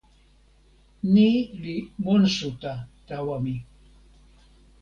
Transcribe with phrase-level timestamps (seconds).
[1.13, 1.29] ni
[1.61, 2.73] li monsuta
[3.07, 3.55] tawa mi.